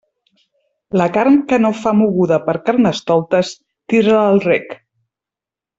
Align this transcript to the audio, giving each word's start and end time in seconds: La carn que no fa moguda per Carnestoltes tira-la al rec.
La 1.01 1.05
carn 1.17 1.37
que 1.51 1.59
no 1.65 1.71
fa 1.83 1.93
moguda 1.99 2.41
per 2.49 2.57
Carnestoltes 2.71 3.55
tira-la 3.93 4.25
al 4.31 4.43
rec. 4.51 4.79